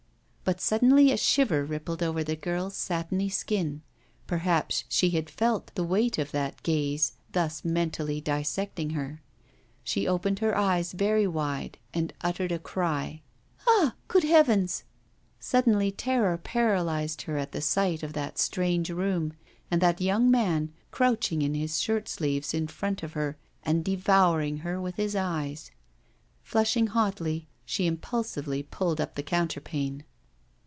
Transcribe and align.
But 0.43 0.59
suddenly 0.59 1.13
a 1.13 1.17
shiver 1.17 1.63
rippled 1.63 2.03
over 2.03 2.25
the 2.25 2.35
girl's 2.35 2.75
satiny 2.75 3.29
skin. 3.29 3.83
Perhaps 4.27 4.83
she 4.89 5.11
had 5.11 5.29
felt 5.29 5.71
the 5.75 5.83
weight 5.83 6.17
of 6.17 6.31
that 6.31 6.61
gaze 6.61 7.13
thus 7.31 7.63
mentally 7.63 8.19
dissecting 8.19 8.89
her. 8.89 9.21
She 9.85 10.05
opened 10.09 10.39
her 10.39 10.57
eyes 10.57 10.91
very 10.91 11.25
wide 11.25 11.77
and 11.93 12.11
uttered 12.19 12.51
a 12.51 12.59
cry. 12.59 13.21
'Ah! 13.65 13.95
great 14.09 14.25
heavens!' 14.25 14.83
Sudden 15.39 15.89
terror 15.93 16.37
paralysed 16.37 17.21
her 17.21 17.37
at 17.37 17.53
the 17.53 17.61
sight 17.61 18.03
of 18.03 18.11
that 18.11 18.37
strange 18.37 18.89
room, 18.89 19.31
and 19.69 19.79
that 19.81 20.01
young 20.01 20.29
man 20.29 20.73
crouching 20.89 21.41
in 21.41 21.53
his 21.53 21.79
shirt 21.79 22.09
sleeves 22.09 22.53
in 22.53 22.67
front 22.67 23.03
of 23.03 23.13
her 23.13 23.37
and 23.63 23.85
devouring 23.85 24.57
her 24.57 24.81
with 24.81 24.97
his 24.97 25.15
eyes. 25.15 25.71
Flushing 26.43 26.87
hotly, 26.87 27.47
she 27.63 27.85
impulsively 27.87 28.61
pulled 28.63 28.99
up 28.99 29.15
the 29.15 29.23
counterpane. 29.23 30.03